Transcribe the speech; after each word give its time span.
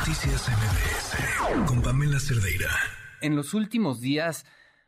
Noticias 0.00 0.48
MBS 0.48 1.66
con 1.66 1.82
Pamela 1.82 2.18
Cerdeira. 2.18 2.70
En 3.20 3.36
los 3.36 3.52
últimos 3.52 4.00
días, 4.00 4.46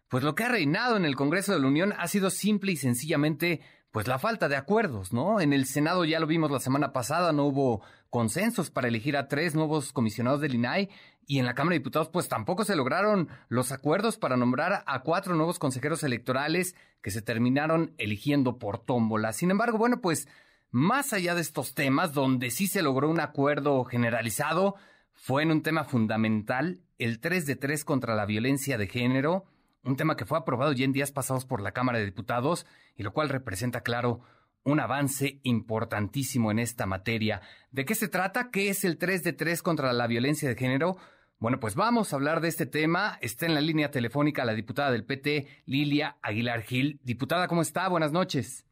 pues 0.08 0.24
lo 0.24 0.34
que 0.34 0.44
ha 0.44 0.48
reinado 0.48 0.96
en 0.96 1.04
el 1.04 1.16
Congreso 1.16 1.52
de 1.52 1.60
la 1.60 1.66
Unión 1.66 1.92
ha 1.98 2.08
sido 2.08 2.30
simple 2.30 2.72
y 2.72 2.76
sencillamente 2.76 3.60
pues 3.90 4.08
la 4.08 4.18
falta 4.18 4.48
de 4.48 4.56
acuerdos, 4.56 5.12
¿no? 5.12 5.42
En 5.42 5.52
el 5.52 5.66
Senado 5.66 6.06
ya 6.06 6.18
lo 6.18 6.26
vimos 6.26 6.50
la 6.50 6.60
semana 6.60 6.94
pasada, 6.94 7.30
no 7.34 7.44
hubo 7.44 7.82
consensos 8.08 8.70
para 8.70 8.88
elegir 8.88 9.18
a 9.18 9.28
tres 9.28 9.54
nuevos 9.54 9.92
comisionados 9.92 10.40
del 10.40 10.54
INAI 10.54 10.88
y 11.26 11.40
en 11.40 11.44
la 11.44 11.52
Cámara 11.52 11.74
de 11.74 11.80
Diputados 11.80 12.08
pues 12.08 12.30
tampoco 12.30 12.64
se 12.64 12.74
lograron 12.74 13.28
los 13.50 13.70
acuerdos 13.70 14.16
para 14.16 14.38
nombrar 14.38 14.82
a 14.86 15.02
cuatro 15.02 15.34
nuevos 15.34 15.58
consejeros 15.58 16.02
electorales 16.04 16.74
que 17.02 17.10
se 17.10 17.20
terminaron 17.20 17.94
eligiendo 17.98 18.58
por 18.58 18.78
tómbola. 18.78 19.34
Sin 19.34 19.50
embargo, 19.50 19.76
bueno, 19.76 20.00
pues 20.00 20.26
más 20.70 21.12
allá 21.12 21.34
de 21.34 21.42
estos 21.42 21.74
temas 21.74 22.14
donde 22.14 22.50
sí 22.50 22.66
se 22.66 22.80
logró 22.80 23.10
un 23.10 23.20
acuerdo 23.20 23.84
generalizado, 23.84 24.76
fue 25.14 25.42
en 25.42 25.50
un 25.50 25.62
tema 25.62 25.84
fundamental, 25.84 26.80
el 26.98 27.20
3 27.20 27.46
de 27.46 27.56
3 27.56 27.84
contra 27.84 28.14
la 28.14 28.26
violencia 28.26 28.78
de 28.78 28.86
género, 28.86 29.44
un 29.84 29.96
tema 29.96 30.16
que 30.16 30.24
fue 30.24 30.38
aprobado 30.38 30.72
ya 30.72 30.84
en 30.84 30.92
días 30.92 31.12
pasados 31.12 31.44
por 31.44 31.60
la 31.60 31.72
Cámara 31.72 31.98
de 31.98 32.04
Diputados 32.04 32.66
y 32.96 33.02
lo 33.02 33.12
cual 33.12 33.28
representa, 33.28 33.82
claro, 33.82 34.20
un 34.64 34.80
avance 34.80 35.40
importantísimo 35.42 36.50
en 36.50 36.58
esta 36.58 36.86
materia. 36.86 37.40
¿De 37.70 37.84
qué 37.84 37.94
se 37.94 38.08
trata? 38.08 38.50
¿Qué 38.50 38.68
es 38.68 38.84
el 38.84 38.98
3 38.98 39.24
de 39.24 39.32
3 39.32 39.62
contra 39.62 39.92
la 39.92 40.06
violencia 40.06 40.48
de 40.48 40.54
género? 40.54 40.96
Bueno, 41.38 41.58
pues 41.58 41.74
vamos 41.74 42.12
a 42.12 42.16
hablar 42.16 42.40
de 42.40 42.48
este 42.48 42.66
tema. 42.66 43.18
Está 43.20 43.46
en 43.46 43.54
la 43.54 43.60
línea 43.60 43.90
telefónica 43.90 44.44
la 44.44 44.54
diputada 44.54 44.92
del 44.92 45.04
PT, 45.04 45.48
Lilia 45.66 46.16
Aguilar 46.22 46.62
Gil. 46.62 47.00
Diputada, 47.02 47.48
¿cómo 47.48 47.62
está? 47.62 47.88
Buenas 47.88 48.12
noches. 48.12 48.64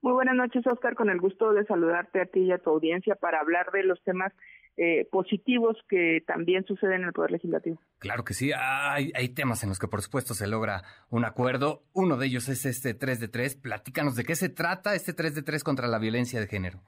Muy 0.00 0.12
buenas 0.12 0.34
noches, 0.34 0.66
Oscar, 0.66 0.94
con 0.94 1.10
el 1.10 1.20
gusto 1.20 1.52
de 1.52 1.64
saludarte 1.66 2.20
a 2.20 2.26
ti 2.26 2.40
y 2.40 2.52
a 2.52 2.58
tu 2.58 2.70
audiencia 2.70 3.14
para 3.14 3.40
hablar 3.40 3.70
de 3.72 3.84
los 3.84 4.02
temas 4.04 4.32
eh, 4.76 5.06
positivos 5.10 5.76
que 5.88 6.22
también 6.26 6.64
suceden 6.64 7.02
en 7.02 7.08
el 7.08 7.12
Poder 7.12 7.30
Legislativo. 7.30 7.80
Claro 7.98 8.24
que 8.24 8.34
sí, 8.34 8.50
hay, 8.56 9.12
hay 9.14 9.28
temas 9.28 9.62
en 9.62 9.68
los 9.68 9.78
que 9.78 9.88
por 9.88 10.02
supuesto 10.02 10.34
se 10.34 10.48
logra 10.48 10.82
un 11.10 11.24
acuerdo. 11.24 11.84
Uno 11.92 12.16
de 12.16 12.26
ellos 12.26 12.48
es 12.48 12.66
este 12.66 12.94
3 12.94 13.20
de 13.20 13.28
3. 13.28 13.56
Platícanos 13.56 14.16
de 14.16 14.24
qué 14.24 14.34
se 14.34 14.48
trata 14.48 14.94
este 14.94 15.12
3 15.12 15.34
de 15.34 15.42
3 15.42 15.62
contra 15.62 15.86
la 15.86 15.98
violencia 15.98 16.40
de 16.40 16.46
género. 16.46 16.80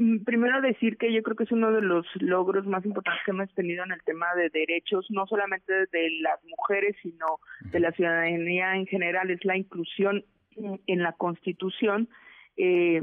Mm, 0.00 0.24
primero 0.24 0.62
decir 0.62 0.96
que 0.96 1.12
yo 1.12 1.22
creo 1.22 1.36
que 1.36 1.44
es 1.44 1.52
uno 1.52 1.72
de 1.72 1.82
los 1.82 2.06
logros 2.20 2.66
más 2.66 2.84
importantes 2.86 3.22
que 3.24 3.32
hemos 3.32 3.54
tenido 3.54 3.84
en 3.84 3.92
el 3.92 4.02
tema 4.02 4.26
de 4.34 4.48
derechos, 4.48 5.06
no 5.10 5.26
solamente 5.26 5.72
de 5.92 6.10
las 6.22 6.42
mujeres, 6.44 6.96
sino 7.02 7.38
de 7.70 7.80
la 7.80 7.92
ciudadanía 7.92 8.76
en 8.76 8.86
general, 8.86 9.30
es 9.30 9.44
la 9.44 9.56
inclusión 9.58 10.24
en 10.56 11.02
la 11.02 11.12
Constitución 11.12 12.08
eh, 12.56 13.02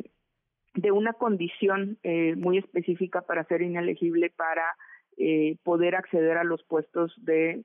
de 0.77 0.91
una 0.91 1.13
condición 1.13 1.97
eh, 2.03 2.35
muy 2.37 2.59
específica 2.59 3.21
para 3.21 3.43
ser 3.45 3.61
inelegible 3.61 4.29
para 4.29 4.63
eh, 5.17 5.57
poder 5.63 5.95
acceder 5.95 6.37
a 6.37 6.43
los 6.43 6.63
puestos 6.63 7.13
de, 7.17 7.63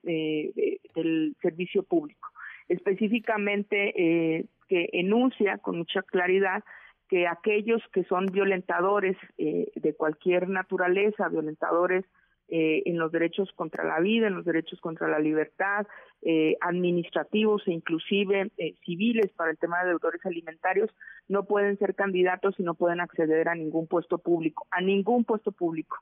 del 0.94 1.36
servicio 1.42 1.82
público. 1.82 2.30
Específicamente 2.68 3.92
eh, 3.96 4.46
que 4.68 4.88
enuncia 4.94 5.58
con 5.58 5.76
mucha 5.76 6.02
claridad 6.02 6.64
que 7.08 7.26
aquellos 7.26 7.82
que 7.92 8.04
son 8.04 8.26
violentadores 8.26 9.18
de 9.36 9.94
cualquier 9.94 10.48
naturaleza, 10.48 11.28
violentadores 11.28 12.06
eh, 12.54 12.82
en 12.84 12.98
los 12.98 13.10
derechos 13.10 13.50
contra 13.52 13.82
la 13.82 13.98
vida, 14.00 14.26
en 14.26 14.34
los 14.34 14.44
derechos 14.44 14.78
contra 14.82 15.08
la 15.08 15.18
libertad, 15.18 15.86
eh, 16.22 16.56
administrativos 16.60 17.62
e 17.66 17.72
inclusive 17.72 18.50
eh, 18.56 18.74
civiles 18.84 19.30
para 19.32 19.50
el 19.50 19.58
tema 19.58 19.82
de 19.82 19.90
deudores 19.90 20.24
alimentarios, 20.24 20.90
no 21.28 21.44
pueden 21.44 21.78
ser 21.78 21.94
candidatos 21.94 22.54
y 22.58 22.62
no 22.62 22.74
pueden 22.74 23.00
acceder 23.00 23.48
a 23.48 23.54
ningún 23.54 23.86
puesto 23.86 24.18
público, 24.18 24.66
a 24.70 24.80
ningún 24.80 25.24
puesto 25.24 25.52
público. 25.52 25.96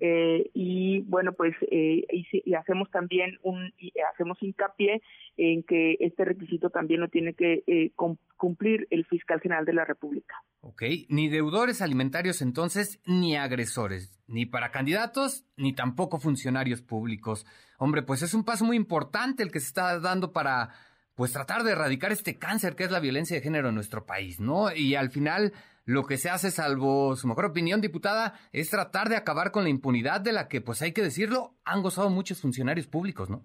y 0.00 1.00
bueno, 1.02 1.32
pues 1.32 1.54
y, 1.70 2.54
hacemos 2.54 2.90
también 2.90 3.38
un 3.42 3.72
hacemos 4.12 4.42
hincapié 4.42 5.02
en 5.36 5.62
que 5.62 5.96
este 6.00 6.24
requisito 6.24 6.70
también 6.70 7.00
lo 7.00 7.08
tiene 7.08 7.34
que 7.34 7.92
cumplir 8.36 8.86
el 8.90 9.04
fiscal 9.06 9.40
general 9.40 9.64
de 9.64 9.72
la 9.72 9.84
República. 9.84 10.34
Ok, 10.60 10.82
ni 11.08 11.28
deudores 11.28 11.80
alimentarios 11.80 12.42
entonces, 12.42 13.00
ni 13.06 13.36
agresores, 13.36 14.18
ni 14.26 14.46
para 14.46 14.72
candidatos, 14.72 15.44
ni 15.56 15.72
tampoco 15.74 16.18
funcionarios 16.18 16.82
públicos. 16.82 17.46
Hombre, 17.78 18.02
pues 18.02 18.22
es 18.22 18.34
un 18.34 18.44
paso 18.44 18.64
muy 18.64 18.76
importante 18.76 19.42
el 19.42 19.52
que 19.52 19.60
se 19.60 19.65
está 19.66 19.98
dando 20.00 20.32
para, 20.32 20.70
pues 21.14 21.32
tratar 21.32 21.62
de 21.62 21.72
erradicar 21.72 22.12
este 22.12 22.38
cáncer 22.38 22.76
que 22.76 22.84
es 22.84 22.90
la 22.90 23.00
violencia 23.00 23.36
de 23.36 23.42
género 23.42 23.70
en 23.70 23.74
nuestro 23.74 24.06
país, 24.06 24.40
¿no? 24.40 24.72
Y 24.74 24.94
al 24.94 25.10
final, 25.10 25.52
lo 25.84 26.04
que 26.04 26.16
se 26.16 26.30
hace, 26.30 26.50
salvo 26.50 27.16
su 27.16 27.26
mejor 27.26 27.46
opinión, 27.46 27.80
diputada, 27.80 28.34
es 28.52 28.70
tratar 28.70 29.08
de 29.08 29.16
acabar 29.16 29.50
con 29.50 29.64
la 29.64 29.70
impunidad 29.70 30.20
de 30.20 30.32
la 30.32 30.48
que, 30.48 30.60
pues 30.60 30.82
hay 30.82 30.92
que 30.92 31.02
decirlo, 31.02 31.54
han 31.64 31.82
gozado 31.82 32.10
muchos 32.10 32.40
funcionarios 32.40 32.86
públicos, 32.86 33.30
¿no? 33.30 33.42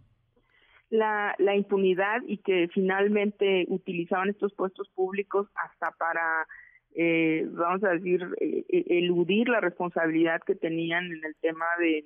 La, 0.89 1.33
impunidad 1.55 2.21
y 2.27 2.39
que 2.39 2.67
finalmente 2.73 3.65
utilizaban 3.69 4.29
estos 4.29 4.53
puestos 4.53 4.89
públicos 4.89 5.47
hasta 5.55 5.91
para 5.91 6.45
eh, 6.93 7.47
vamos 7.51 7.83
a 7.85 7.91
decir, 7.91 8.21
eh, 8.41 8.65
eh, 8.67 8.83
eludir 8.89 9.47
la 9.47 9.61
responsabilidad 9.61 10.41
que 10.45 10.55
tenían 10.55 11.05
en 11.05 11.23
el 11.23 11.35
tema 11.39 11.65
de 11.79 12.05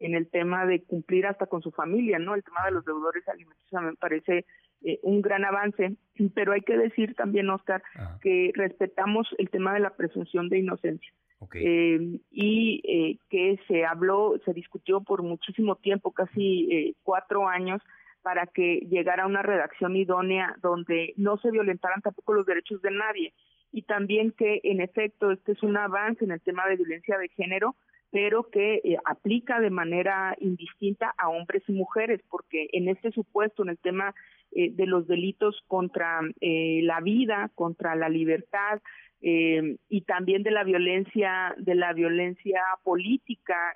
en 0.00 0.14
el 0.14 0.28
tema 0.28 0.66
de 0.66 0.82
cumplir 0.82 1.26
hasta 1.26 1.46
con 1.46 1.62
su 1.62 1.70
familia, 1.70 2.18
¿no? 2.18 2.34
El 2.34 2.44
tema 2.44 2.64
de 2.64 2.72
los 2.72 2.84
deudores 2.84 3.26
alimenticios 3.28 3.82
me 3.82 3.94
parece 3.94 4.44
eh, 4.82 4.98
un 5.02 5.22
gran 5.22 5.44
avance, 5.44 5.96
pero 6.34 6.52
hay 6.52 6.62
que 6.62 6.76
decir 6.76 7.14
también, 7.14 7.50
Oscar, 7.50 7.82
que 8.20 8.52
respetamos 8.54 9.28
el 9.38 9.50
tema 9.50 9.74
de 9.74 9.80
la 9.80 9.90
presunción 9.90 10.48
de 10.48 10.58
inocencia. 10.58 11.12
Eh, 11.54 12.18
y 12.32 12.82
eh, 12.84 13.18
que 13.30 13.60
se 13.68 13.84
habló, 13.84 14.34
se 14.44 14.52
discutió 14.52 15.02
por 15.02 15.22
muchísimo 15.22 15.76
tiempo, 15.76 16.10
casi 16.10 16.68
eh, 16.72 16.94
cuatro 17.04 17.46
años, 17.46 17.80
para 18.22 18.46
que 18.46 18.80
llegara 18.90 19.26
una 19.26 19.42
redacción 19.42 19.94
idónea 19.94 20.56
donde 20.60 21.14
no 21.16 21.36
se 21.38 21.52
violentaran 21.52 22.02
tampoco 22.02 22.34
los 22.34 22.44
derechos 22.44 22.82
de 22.82 22.90
nadie 22.90 23.32
y 23.72 23.82
también 23.82 24.32
que 24.32 24.60
en 24.64 24.80
efecto 24.80 25.30
este 25.30 25.52
es 25.52 25.62
un 25.62 25.76
avance 25.76 26.24
en 26.24 26.32
el 26.32 26.40
tema 26.40 26.66
de 26.66 26.76
violencia 26.76 27.18
de 27.18 27.28
género, 27.28 27.76
pero 28.10 28.50
que 28.50 28.76
eh, 28.76 28.96
aplica 29.04 29.60
de 29.60 29.70
manera 29.70 30.34
indistinta 30.40 31.14
a 31.18 31.28
hombres 31.28 31.62
y 31.68 31.72
mujeres, 31.72 32.20
porque 32.30 32.68
en 32.72 32.88
este 32.88 33.12
supuesto, 33.12 33.62
en 33.62 33.70
el 33.70 33.78
tema 33.78 34.14
eh, 34.52 34.70
de 34.72 34.86
los 34.86 35.06
delitos 35.06 35.62
contra 35.66 36.20
eh, 36.40 36.80
la 36.82 37.00
vida, 37.00 37.50
contra 37.54 37.94
la 37.96 38.08
libertad 38.08 38.80
y 39.20 40.02
también 40.02 40.44
de 40.44 40.52
la 40.52 40.62
violencia, 40.62 41.52
de 41.58 41.74
la 41.74 41.92
violencia 41.92 42.62
política 42.84 43.74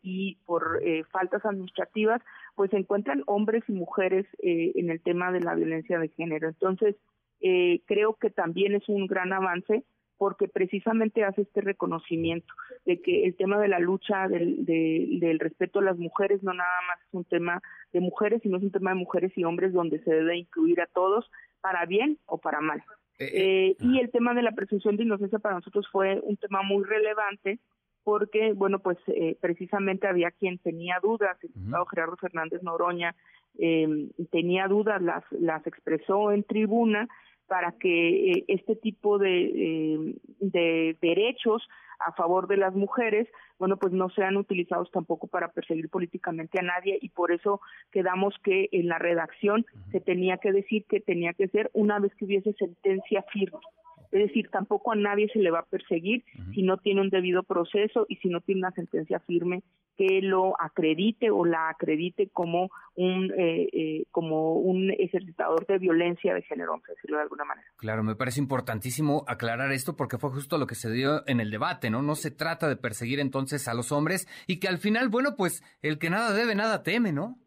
y 0.00 0.36
por 0.46 0.80
faltas 1.10 1.44
administrativas, 1.44 2.22
pues 2.54 2.70
se 2.70 2.76
encuentran 2.76 3.24
hombres 3.26 3.64
y 3.66 3.72
mujeres 3.72 4.26
en 4.38 4.88
el 4.90 5.02
tema 5.02 5.32
de 5.32 5.40
la 5.40 5.56
violencia 5.56 5.98
de 5.98 6.06
género. 6.10 6.46
Entonces, 6.46 6.94
eh, 7.40 7.82
creo 7.86 8.14
que 8.14 8.30
también 8.30 8.74
es 8.74 8.88
un 8.88 9.06
gran 9.06 9.32
avance 9.32 9.84
porque 10.18 10.48
precisamente 10.48 11.24
hace 11.24 11.42
este 11.42 11.60
reconocimiento 11.60 12.52
de 12.84 13.00
que 13.00 13.24
el 13.24 13.36
tema 13.36 13.58
de 13.58 13.68
la 13.68 13.78
lucha 13.78 14.28
del, 14.28 14.64
del 14.64 15.38
respeto 15.38 15.80
a 15.80 15.84
las 15.84 15.98
mujeres 15.98 16.42
no 16.42 16.54
nada 16.54 16.80
más 16.88 16.98
es 17.06 17.12
un 17.12 17.24
tema 17.24 17.62
de 17.92 18.00
mujeres, 18.00 18.42
sino 18.42 18.56
es 18.56 18.62
un 18.62 18.70
tema 18.70 18.90
de 18.90 18.96
mujeres 18.96 19.32
y 19.36 19.44
hombres 19.44 19.72
donde 19.72 20.02
se 20.02 20.10
debe 20.10 20.38
incluir 20.38 20.80
a 20.80 20.86
todos 20.86 21.30
para 21.60 21.84
bien 21.86 22.18
o 22.26 22.38
para 22.38 22.60
mal. 22.60 22.82
Eh, 23.18 23.30
eh, 23.34 23.76
y 23.80 23.98
el 23.98 24.10
tema 24.10 24.34
de 24.34 24.42
la 24.42 24.52
presunción 24.52 24.96
de 24.96 25.04
inocencia 25.04 25.38
para 25.38 25.56
nosotros 25.56 25.86
fue 25.90 26.20
un 26.22 26.36
tema 26.36 26.62
muy 26.62 26.84
relevante 26.84 27.58
porque, 28.04 28.52
bueno, 28.52 28.78
pues 28.78 28.98
precisamente 29.40 30.06
había 30.06 30.30
quien 30.30 30.58
tenía 30.58 31.00
dudas, 31.02 31.36
el 31.42 31.52
diputado 31.52 31.86
Gerardo 31.86 32.16
Fernández 32.16 32.62
Noroña 32.62 33.16
tenía 34.30 34.68
dudas, 34.68 35.02
las, 35.02 35.24
las 35.32 35.66
expresó 35.66 36.30
en 36.30 36.44
tribuna 36.44 37.08
para 37.48 37.72
que 37.72 38.32
eh, 38.32 38.44
este 38.48 38.76
tipo 38.76 39.18
de, 39.18 39.44
eh, 39.44 40.14
de 40.40 40.96
derechos 41.00 41.66
a 41.98 42.12
favor 42.12 42.46
de 42.46 42.56
las 42.56 42.74
mujeres, 42.74 43.26
bueno, 43.58 43.78
pues 43.78 43.92
no 43.92 44.10
sean 44.10 44.36
utilizados 44.36 44.90
tampoco 44.90 45.26
para 45.28 45.48
perseguir 45.48 45.88
políticamente 45.88 46.58
a 46.58 46.62
nadie 46.62 46.98
y 47.00 47.08
por 47.08 47.32
eso 47.32 47.60
quedamos 47.90 48.34
que 48.42 48.68
en 48.72 48.88
la 48.88 48.98
redacción 48.98 49.64
se 49.92 50.00
tenía 50.00 50.38
que 50.38 50.52
decir 50.52 50.84
que 50.88 51.00
tenía 51.00 51.32
que 51.32 51.48
ser 51.48 51.70
una 51.72 51.98
vez 51.98 52.14
que 52.16 52.26
hubiese 52.26 52.52
sentencia 52.54 53.24
firme. 53.32 53.60
Es 54.12 54.28
decir, 54.28 54.48
tampoco 54.50 54.92
a 54.92 54.96
nadie 54.96 55.28
se 55.32 55.38
le 55.38 55.50
va 55.50 55.60
a 55.60 55.66
perseguir 55.66 56.24
si 56.54 56.62
no 56.62 56.78
tiene 56.78 57.00
un 57.00 57.10
debido 57.10 57.42
proceso 57.42 58.06
y 58.08 58.16
si 58.16 58.28
no 58.28 58.40
tiene 58.40 58.60
una 58.60 58.70
sentencia 58.72 59.20
firme 59.20 59.62
que 59.96 60.20
lo 60.20 60.60
acredite 60.60 61.30
o 61.30 61.44
la 61.44 61.70
acredite 61.70 62.28
como 62.28 62.68
un 62.94 63.32
eh, 63.36 63.68
eh, 63.72 64.04
como 64.10 64.54
un 64.54 64.90
ejercitador 64.90 65.66
de 65.66 65.78
violencia 65.78 66.34
de 66.34 66.42
género, 66.42 66.72
vamos 66.72 66.88
a 66.88 66.92
decirlo 66.92 67.16
de 67.16 67.22
alguna 67.22 67.44
manera. 67.44 67.66
Claro, 67.76 68.02
me 68.02 68.14
parece 68.14 68.40
importantísimo 68.40 69.24
aclarar 69.26 69.72
esto 69.72 69.96
porque 69.96 70.18
fue 70.18 70.30
justo 70.30 70.58
lo 70.58 70.66
que 70.66 70.74
se 70.74 70.90
dio 70.90 71.26
en 71.26 71.40
el 71.40 71.50
debate, 71.50 71.90
¿no? 71.90 72.02
No 72.02 72.14
se 72.14 72.30
trata 72.30 72.68
de 72.68 72.76
perseguir 72.76 73.20
entonces 73.20 73.68
a 73.68 73.74
los 73.74 73.90
hombres 73.90 74.28
y 74.46 74.60
que 74.60 74.68
al 74.68 74.78
final, 74.78 75.08
bueno, 75.08 75.30
pues 75.36 75.62
el 75.82 75.98
que 75.98 76.10
nada 76.10 76.34
debe, 76.34 76.54
nada 76.54 76.82
teme, 76.82 77.12
¿no? 77.12 77.38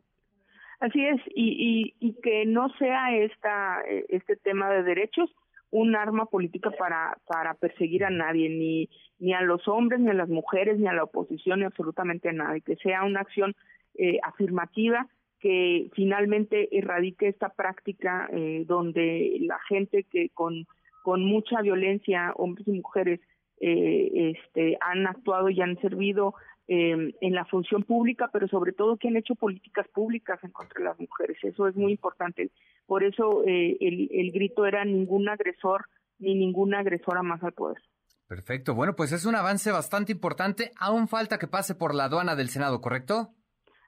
Así 0.79 1.05
es, 1.05 1.21
y, 1.35 1.93
y, 1.99 2.07
y 2.07 2.13
que 2.21 2.45
no 2.45 2.69
sea 2.79 3.13
esta, 3.13 3.81
eh, 3.81 4.05
este 4.09 4.37
tema 4.37 4.69
de 4.71 4.83
derechos 4.83 5.29
un 5.71 5.95
arma 5.95 6.25
política 6.25 6.71
para, 6.71 7.17
para 7.27 7.53
perseguir 7.53 8.05
a 8.05 8.09
nadie, 8.09 8.49
ni, 8.49 8.89
ni 9.19 9.33
a 9.33 9.41
los 9.41 9.67
hombres, 9.67 9.99
ni 9.99 10.09
a 10.09 10.13
las 10.13 10.29
mujeres, 10.29 10.79
ni 10.79 10.87
a 10.87 10.93
la 10.93 11.03
oposición, 11.03 11.59
ni 11.59 11.65
absolutamente 11.65 12.29
a 12.29 12.33
nadie, 12.33 12.61
que 12.61 12.75
sea 12.77 13.03
una 13.03 13.21
acción 13.21 13.55
eh, 13.95 14.19
afirmativa 14.23 15.07
que 15.39 15.89
finalmente 15.93 16.77
erradique 16.77 17.27
esta 17.27 17.49
práctica 17.49 18.29
eh, 18.31 18.65
donde 18.67 19.37
la 19.41 19.57
gente 19.69 20.03
que 20.03 20.29
con, 20.29 20.67
con 21.01 21.23
mucha 21.23 21.61
violencia, 21.61 22.33
hombres 22.35 22.67
y 22.67 22.71
mujeres, 22.71 23.21
eh, 23.61 24.35
este, 24.35 24.77
han 24.81 25.05
actuado 25.07 25.49
y 25.49 25.61
han 25.61 25.79
servido 25.79 26.35
eh, 26.67 27.13
en 27.19 27.33
la 27.33 27.45
función 27.45 27.83
pública, 27.83 28.29
pero 28.31 28.47
sobre 28.47 28.73
todo 28.73 28.97
que 28.97 29.07
han 29.07 29.17
hecho 29.17 29.35
políticas 29.35 29.87
públicas 29.89 30.39
en 30.43 30.51
contra 30.51 30.79
de 30.79 30.85
las 30.85 30.99
mujeres. 30.99 31.37
Eso 31.41 31.67
es 31.67 31.75
muy 31.75 31.93
importante. 31.93 32.51
Por 32.89 33.03
eso 33.03 33.43
eh, 33.45 33.77
el, 33.79 34.09
el 34.11 34.31
grito 34.31 34.65
era 34.65 34.83
ningún 34.83 35.29
agresor 35.29 35.85
ni 36.17 36.33
ninguna 36.33 36.79
agresora 36.79 37.21
más 37.21 37.43
al 37.43 37.53
poder. 37.53 37.77
Perfecto. 38.27 38.73
Bueno, 38.73 38.95
pues 38.95 39.11
es 39.11 39.27
un 39.27 39.35
avance 39.35 39.71
bastante 39.71 40.11
importante. 40.11 40.71
Aún 40.79 41.07
falta 41.07 41.37
que 41.37 41.47
pase 41.47 41.75
por 41.75 41.93
la 41.93 42.05
aduana 42.05 42.35
del 42.35 42.49
Senado, 42.49 42.81
¿correcto? 42.81 43.35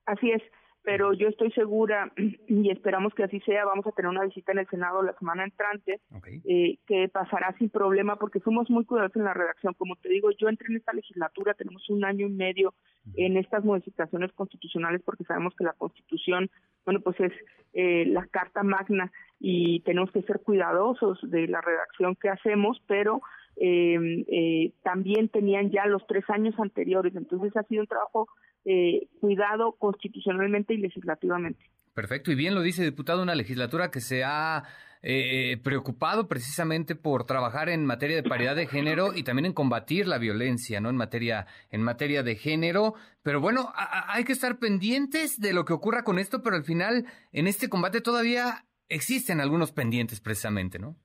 Así 0.06 0.30
es 0.30 0.44
pero 0.84 1.14
yo 1.14 1.28
estoy 1.28 1.52
segura 1.52 2.12
y 2.48 2.70
esperamos 2.72 3.14
que 3.14 3.24
así 3.24 3.40
sea. 3.42 3.66
Vamos 3.66 3.86
a 3.88 3.92
tener 3.92 4.10
una 4.10 4.26
visita 4.26 4.52
en 4.52 4.60
el 4.60 4.68
Senado 4.68 5.02
la 5.02 5.14
semana 5.14 5.44
entrante 5.44 6.02
eh, 6.46 6.80
que 6.88 7.10
pasará 7.10 7.56
sin 7.58 7.70
problema 7.70 8.16
porque 8.16 8.40
fuimos 8.40 8.70
muy 8.70 8.86
cuidadosos 8.86 9.18
en 9.18 9.26
la 9.26 9.34
redacción. 9.34 9.74
Como 9.76 9.96
te 9.96 10.10
digo, 10.10 10.30
yo 10.32 10.50
entré 10.50 10.68
en 10.70 10.78
esta 10.78 10.94
legislatura, 10.94 11.54
tenemos 11.54 11.90
un 11.90 12.04
año 12.06 12.28
y 12.28 12.32
medio 12.32 12.74
en 13.16 13.38
estas 13.38 13.64
modificaciones 13.64 14.32
constitucionales 14.34 15.02
porque 15.04 15.24
sabemos 15.24 15.56
que 15.56 15.64
la 15.64 15.74
Constitución, 15.74 16.50
bueno, 16.86 17.00
pues 17.02 17.20
es 17.20 17.34
eh, 17.74 18.06
la 18.08 18.26
carta 18.28 18.64
magna 18.64 19.12
y 19.40 19.80
tenemos 19.82 20.12
que 20.12 20.22
ser 20.24 20.42
cuidadosos 20.42 21.20
de 21.24 21.48
la 21.48 21.62
redacción 21.62 22.16
que 22.16 22.30
hacemos, 22.30 22.82
pero 22.88 23.22
eh, 23.64 24.26
eh, 24.28 24.74
también 24.84 25.30
tenían 25.30 25.70
ya 25.70 25.86
los 25.86 26.06
tres 26.08 26.24
años 26.30 26.56
anteriores. 26.58 27.16
Entonces 27.16 27.56
ha 27.56 27.64
sido 27.64 27.82
un 27.82 27.88
trabajo 27.88 28.28
eh, 28.66 29.08
cuidado 29.20 29.74
constitucionalmente 29.78 30.74
y 30.74 30.78
legislativamente. 30.78 31.64
Perfecto, 31.94 32.32
y 32.32 32.36
bien 32.36 32.56
lo 32.56 32.62
dice 32.62 32.84
diputado, 32.84 33.22
una 33.22 33.36
legislatura 33.36 33.92
que 33.92 34.00
se 34.00 34.24
ha 34.24 34.64
eh, 35.04 35.58
preocupado 35.64 36.28
precisamente 36.28 36.96
por 36.96 37.26
trabajar 37.26 37.70
en 37.70 37.86
materia 37.86 38.16
de 38.16 38.24
paridad 38.24 38.56
de 38.56 38.68
género 38.68 39.14
y 39.14 39.24
también 39.24 39.48
en 39.48 39.54
combatir 39.54 40.08
la 40.08 40.18
violencia, 40.18 40.80
¿no? 40.80 40.90
En 40.90 40.96
materia, 40.96 41.48
en 41.70 41.82
materia 41.82 42.24
de 42.24 42.36
género. 42.36 42.94
Pero 43.22 43.42
bueno, 43.42 43.74
hay 43.76 44.24
que 44.24 44.32
estar 44.32 44.58
pendientes 44.58 45.38
de 45.40 45.54
lo 45.54 45.66
que 45.66 45.74
ocurra 45.74 46.04
con 46.04 46.18
esto, 46.18 46.42
pero 46.42 46.56
al 46.56 46.64
final, 46.64 47.06
en 47.32 47.48
este 47.48 47.68
combate 47.68 48.02
todavía 48.02 48.66
existen 48.90 49.42
algunos 49.42 49.72
pendientes 49.72 50.22
precisamente, 50.22 50.80
¿no? 50.80 50.96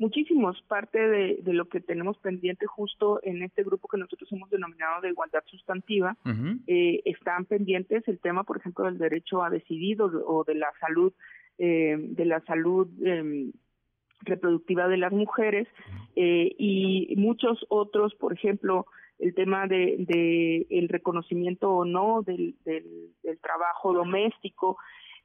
Muchísimos. 0.00 0.60
Parte 0.62 0.98
de, 0.98 1.38
de, 1.42 1.52
lo 1.52 1.66
que 1.66 1.80
tenemos 1.80 2.18
pendiente 2.18 2.66
justo 2.66 3.20
en 3.22 3.42
este 3.42 3.62
grupo 3.62 3.86
que 3.86 3.98
nosotros 3.98 4.30
hemos 4.32 4.50
denominado 4.50 5.02
de 5.02 5.10
igualdad 5.10 5.44
sustantiva, 5.46 6.16
eh, 6.66 7.02
están 7.04 7.44
pendientes 7.44 8.06
el 8.08 8.18
tema, 8.18 8.42
por 8.44 8.56
ejemplo, 8.56 8.86
del 8.86 8.98
derecho 8.98 9.44
a 9.44 9.50
decidir 9.50 10.00
o, 10.02 10.44
de 10.44 10.54
la 10.54 10.72
salud, 10.80 11.12
eh, 11.58 11.96
de 11.98 12.24
la 12.24 12.40
salud 12.40 12.88
em, 13.04 13.52
reproductiva 14.22 14.88
de 14.88 14.96
las 14.96 15.12
mujeres 15.12 15.68
eh, 16.16 16.54
y 16.58 17.14
muchos 17.16 17.64
otros, 17.68 18.14
por 18.14 18.32
ejemplo, 18.32 18.86
el 19.18 19.34
tema 19.34 19.66
de, 19.66 19.96
de 19.98 20.66
el 20.70 20.88
reconocimiento 20.88 21.70
o 21.70 21.84
no 21.84 22.22
del, 22.22 22.54
del, 22.64 23.10
del 23.22 23.38
trabajo 23.38 23.92
doméstico, 23.92 24.78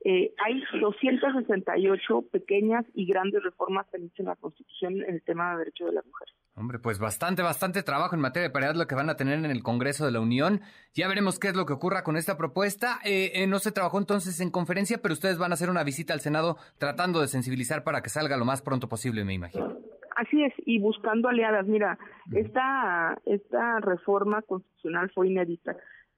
eh, 0.08 0.36
hay 0.46 0.62
268 0.80 2.26
pequeñas 2.32 2.86
y 2.94 3.08
grandes 3.08 3.42
reformas 3.42 3.88
pendientes 3.88 4.20
en 4.20 4.28
la 4.28 4.36
Constitución 4.36 5.02
en 5.02 5.16
el 5.16 5.24
tema 5.24 5.54
de 5.54 5.58
derechos 5.58 5.88
de 5.88 5.94
las 5.94 6.06
mujeres. 6.06 6.36
Hombre, 6.54 6.78
pues 6.78 7.00
bastante, 7.00 7.42
bastante 7.42 7.82
trabajo 7.82 8.14
en 8.14 8.22
materia 8.22 8.48
de 8.48 8.54
paridad 8.54 8.76
lo 8.76 8.86
que 8.86 8.94
van 8.94 9.10
a 9.10 9.16
tener 9.16 9.40
en 9.40 9.46
el 9.46 9.64
Congreso 9.64 10.06
de 10.06 10.12
la 10.12 10.20
Unión. 10.20 10.62
Ya 10.94 11.08
veremos 11.08 11.40
qué 11.40 11.48
es 11.48 11.56
lo 11.56 11.66
que 11.66 11.74
ocurra 11.74 12.04
con 12.04 12.18
esta 12.18 12.38
propuesta. 12.38 13.00
Eh, 13.04 13.32
eh, 13.34 13.48
no 13.48 13.58
se 13.58 13.72
trabajó 13.72 13.98
entonces 13.98 14.40
en 14.42 14.52
conferencia, 14.52 15.00
pero 15.02 15.14
ustedes 15.14 15.40
van 15.40 15.50
a 15.50 15.56
hacer 15.56 15.72
una 15.72 15.84
visita 15.84 16.14
al 16.14 16.22
Senado 16.22 16.58
tratando 16.78 17.20
de 17.20 17.28
sensibilizar 17.28 17.84
para 17.84 18.02
que 18.02 18.10
salga 18.10 18.38
lo 18.38 18.46
más 18.46 18.62
pronto 18.62 18.88
posible, 18.88 19.26
me 19.26 19.34
imagino. 19.34 19.76
Así 20.18 20.44
es, 20.44 20.54
y 20.68 20.78
buscando 20.78 21.30
aliadas. 21.30 21.66
Mira, 21.66 21.98
esta, 22.32 23.18
esta 23.26 23.80
reforma 23.80 24.44
constitucional 24.44 25.10
fue 25.16 25.30
inédita 25.30 25.76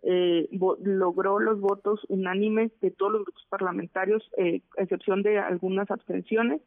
eh, 0.09 0.47
logró 0.83 1.37
los 1.39 1.59
votos 1.59 1.99
unánimes 2.07 2.71
de 2.79 2.91
todos 2.91 3.11
los 3.11 3.21
grupos 3.23 3.45
parlamentarios, 3.49 4.23
eh, 4.37 4.61
excepción 4.77 5.21
de 5.21 5.37
algunas 5.37 5.91
abstenciones, 5.91 6.61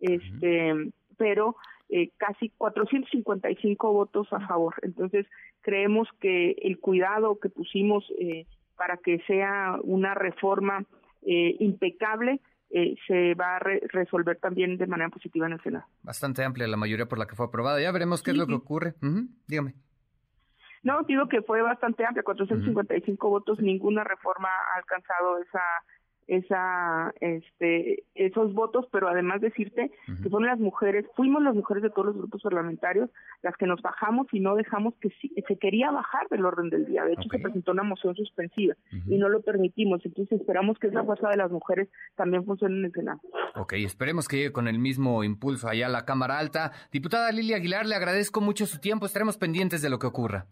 este, 0.00 0.92
pero 1.18 1.56
eh, 1.90 2.10
casi 2.16 2.48
455 2.56 3.92
votos 3.92 4.28
a 4.32 4.40
favor. 4.46 4.74
Entonces, 4.80 5.26
creemos 5.60 6.08
que 6.20 6.52
el 6.62 6.78
cuidado 6.78 7.38
que 7.38 7.50
pusimos 7.50 8.02
eh, 8.18 8.46
para 8.76 8.96
que 8.96 9.18
sea 9.26 9.78
una 9.82 10.14
reforma 10.14 10.86
eh, 11.20 11.54
impecable 11.60 12.40
eh, 12.70 12.96
se 13.06 13.34
va 13.34 13.56
a 13.56 13.58
resolver 13.58 14.38
también 14.38 14.78
de 14.78 14.86
manera 14.86 15.10
positiva 15.10 15.46
en 15.46 15.52
el 15.52 15.60
Senado. 15.62 15.84
Bastante 16.02 16.42
amplia 16.44 16.66
la 16.66 16.78
mayoría 16.78 17.06
por 17.06 17.18
la 17.18 17.26
que 17.26 17.36
fue 17.36 17.44
aprobada. 17.44 17.78
Ya 17.78 17.92
veremos 17.92 18.22
qué 18.22 18.30
es 18.30 18.38
lo 18.38 18.46
que 18.46 18.54
ocurre. 18.54 18.94
Dígame. 19.46 19.74
No, 20.86 21.02
digo 21.02 21.26
que 21.26 21.42
fue 21.42 21.62
bastante 21.62 22.06
amplia, 22.06 22.22
455 22.22 23.28
votos, 23.28 23.58
ninguna 23.58 24.04
reforma 24.04 24.46
ha 24.46 24.78
alcanzado 24.78 25.38
esa 25.38 25.60
esa 26.28 27.12
este 27.20 28.04
esos 28.14 28.52
votos, 28.54 28.86
pero 28.92 29.08
además 29.08 29.40
decirte 29.40 29.90
que 30.22 30.28
fueron 30.28 30.46
las 30.46 30.58
mujeres, 30.60 31.04
fuimos 31.16 31.42
las 31.42 31.54
mujeres 31.54 31.82
de 31.82 31.90
todos 31.90 32.06
los 32.06 32.16
grupos 32.16 32.42
parlamentarios 32.42 33.10
las 33.42 33.56
que 33.56 33.66
nos 33.66 33.82
bajamos 33.82 34.26
y 34.32 34.38
no 34.38 34.54
dejamos 34.54 34.94
que 35.00 35.10
se 35.10 35.58
quería 35.58 35.90
bajar 35.90 36.28
del 36.30 36.44
orden 36.44 36.70
del 36.70 36.86
día. 36.86 37.04
De 37.04 37.14
hecho, 37.14 37.28
se 37.30 37.38
presentó 37.38 37.72
una 37.72 37.82
moción 37.82 38.14
suspensiva 38.14 38.74
y 39.06 39.18
no 39.18 39.28
lo 39.28 39.42
permitimos. 39.42 40.00
Entonces, 40.04 40.40
esperamos 40.40 40.78
que 40.78 40.88
esa 40.88 41.04
fuerza 41.04 41.28
de 41.28 41.36
las 41.36 41.50
mujeres 41.50 41.88
también 42.14 42.44
funcione 42.44 42.78
en 42.78 42.84
el 42.86 42.92
Senado. 42.92 43.20
Ok, 43.54 43.74
esperemos 43.74 44.28
que 44.28 44.36
llegue 44.36 44.52
con 44.52 44.68
el 44.68 44.78
mismo 44.78 45.22
impulso 45.24 45.68
allá 45.68 45.86
a 45.86 45.90
la 45.90 46.04
Cámara 46.04 46.38
Alta. 46.38 46.72
Diputada 46.92 47.30
Lilia 47.32 47.56
Aguilar, 47.56 47.86
le 47.86 47.94
agradezco 47.94 48.40
mucho 48.40 48.66
su 48.66 48.78
tiempo. 48.78 49.06
Estaremos 49.06 49.36
pendientes 49.36 49.82
de 49.82 49.90
lo 49.90 49.98
que 49.98 50.06
ocurra. 50.06 50.46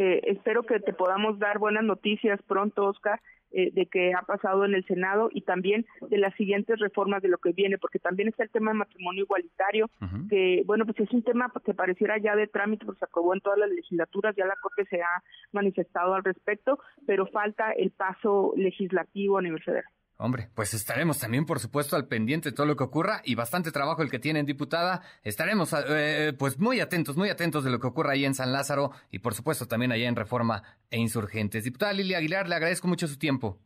Eh, 0.00 0.20
espero 0.30 0.62
que 0.62 0.78
te 0.78 0.92
podamos 0.92 1.40
dar 1.40 1.58
buenas 1.58 1.82
noticias 1.82 2.40
pronto, 2.46 2.84
Oscar, 2.84 3.20
eh, 3.50 3.72
de 3.72 3.86
que 3.86 4.14
ha 4.14 4.22
pasado 4.22 4.64
en 4.64 4.74
el 4.74 4.86
Senado 4.86 5.28
y 5.32 5.40
también 5.40 5.86
de 6.08 6.18
las 6.18 6.32
siguientes 6.36 6.78
reformas 6.78 7.20
de 7.20 7.28
lo 7.28 7.38
que 7.38 7.50
viene, 7.50 7.78
porque 7.78 7.98
también 7.98 8.28
está 8.28 8.44
el 8.44 8.50
tema 8.50 8.70
de 8.70 8.76
matrimonio 8.76 9.24
igualitario, 9.24 9.90
que 10.30 10.62
bueno, 10.66 10.86
pues 10.86 11.00
es 11.00 11.12
un 11.12 11.24
tema 11.24 11.52
que 11.64 11.74
pareciera 11.74 12.16
ya 12.16 12.36
de 12.36 12.46
trámite, 12.46 12.86
porque 12.86 13.00
se 13.00 13.06
aprobó 13.06 13.34
en 13.34 13.40
todas 13.40 13.58
las 13.58 13.70
legislaturas, 13.70 14.36
ya 14.36 14.46
la 14.46 14.54
Corte 14.62 14.84
se 14.88 15.02
ha 15.02 15.22
manifestado 15.50 16.14
al 16.14 16.22
respecto, 16.22 16.78
pero 17.04 17.26
falta 17.26 17.72
el 17.72 17.90
paso 17.90 18.52
legislativo 18.56 19.38
a 19.38 19.42
nivel 19.42 19.64
federal. 19.64 19.90
Hombre, 20.20 20.50
pues 20.56 20.74
estaremos 20.74 21.20
también, 21.20 21.46
por 21.46 21.60
supuesto, 21.60 21.94
al 21.94 22.08
pendiente 22.08 22.50
de 22.50 22.56
todo 22.56 22.66
lo 22.66 22.74
que 22.74 22.82
ocurra 22.82 23.22
y 23.24 23.36
bastante 23.36 23.70
trabajo 23.70 24.02
el 24.02 24.10
que 24.10 24.18
tienen, 24.18 24.46
diputada. 24.46 25.00
Estaremos, 25.22 25.72
eh, 25.88 26.34
pues, 26.36 26.58
muy 26.58 26.80
atentos, 26.80 27.16
muy 27.16 27.30
atentos 27.30 27.62
de 27.62 27.70
lo 27.70 27.78
que 27.78 27.86
ocurra 27.86 28.14
ahí 28.14 28.24
en 28.24 28.34
San 28.34 28.50
Lázaro 28.50 28.90
y, 29.12 29.20
por 29.20 29.34
supuesto, 29.34 29.68
también 29.68 29.92
allá 29.92 30.08
en 30.08 30.16
Reforma 30.16 30.64
e 30.90 30.98
Insurgentes. 30.98 31.62
Diputada 31.62 31.92
Lilia 31.92 32.18
Aguilar, 32.18 32.48
le 32.48 32.56
agradezco 32.56 32.88
mucho 32.88 33.06
su 33.06 33.16
tiempo. 33.16 33.60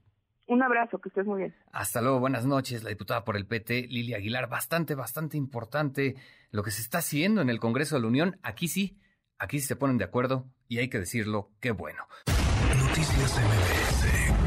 Un 0.46 0.62
abrazo, 0.62 0.98
que 0.98 1.08
estés 1.08 1.24
muy 1.24 1.38
bien. 1.38 1.54
Hasta 1.72 2.02
luego, 2.02 2.20
buenas 2.20 2.44
noches. 2.44 2.84
La 2.84 2.90
diputada 2.90 3.24
por 3.24 3.38
el 3.38 3.46
PT, 3.46 3.86
Lilia 3.88 4.18
Aguilar, 4.18 4.50
bastante, 4.50 4.94
bastante 4.94 5.38
importante 5.38 6.16
lo 6.50 6.62
que 6.62 6.70
se 6.70 6.82
está 6.82 6.98
haciendo 6.98 7.40
en 7.40 7.48
el 7.48 7.60
Congreso 7.60 7.94
de 7.94 8.02
la 8.02 8.08
Unión. 8.08 8.38
Aquí 8.42 8.68
sí, 8.68 8.98
aquí 9.38 9.58
sí 9.58 9.66
se 9.66 9.76
ponen 9.76 9.96
de 9.96 10.04
acuerdo 10.04 10.44
y 10.68 10.80
hay 10.80 10.90
que 10.90 10.98
decirlo, 10.98 11.50
qué 11.60 11.70
bueno. 11.70 12.04
Noticias 12.76 13.40
MBS 13.40 14.41